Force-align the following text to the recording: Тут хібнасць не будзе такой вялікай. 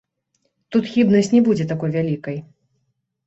Тут 0.75 0.87
хібнасць 0.93 1.29
не 1.35 1.41
будзе 1.47 1.67
такой 1.73 1.93
вялікай. 1.97 2.37